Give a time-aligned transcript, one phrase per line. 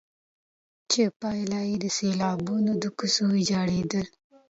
[0.91, 4.05] چي پايله يې سيلابونه، د کوڅو ويجاړېدل،